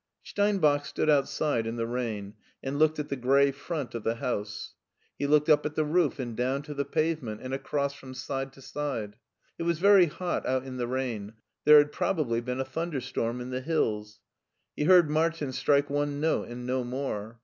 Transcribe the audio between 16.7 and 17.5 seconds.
more.